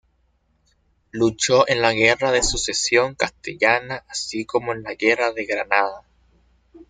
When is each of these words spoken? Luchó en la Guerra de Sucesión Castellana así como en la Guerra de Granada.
Luchó 1.11 1.67
en 1.69 1.79
la 1.83 1.93
Guerra 1.93 2.31
de 2.31 2.41
Sucesión 2.41 3.13
Castellana 3.13 4.03
así 4.07 4.45
como 4.45 4.73
en 4.73 4.81
la 4.81 4.95
Guerra 4.95 5.31
de 5.31 5.45
Granada. 5.45 6.07